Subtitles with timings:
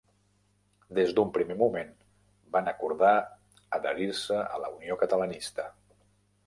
[0.99, 1.91] Des d'un primer moment
[2.57, 3.13] van acordar
[3.81, 5.71] adherir-se a la Unió Catalanista.